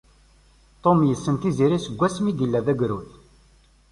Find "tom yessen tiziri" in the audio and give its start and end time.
0.83-1.79